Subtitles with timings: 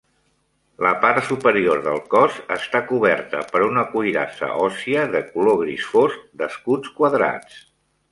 [0.83, 6.25] La part superior del cos està coberta per una cuirassa òssia de color gris fosc
[6.41, 7.61] d'escuts quadrats.